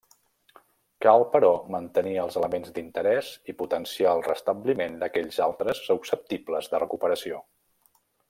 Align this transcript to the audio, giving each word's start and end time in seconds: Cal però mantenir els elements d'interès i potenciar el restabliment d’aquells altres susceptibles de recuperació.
Cal 1.05 1.25
però 1.33 1.51
mantenir 1.75 2.13
els 2.21 2.37
elements 2.41 2.71
d'interès 2.77 3.29
i 3.53 3.55
potenciar 3.61 4.15
el 4.19 4.23
restabliment 4.29 4.97
d’aquells 5.03 5.39
altres 5.49 5.83
susceptibles 5.91 6.73
de 6.73 6.83
recuperació. 6.87 7.43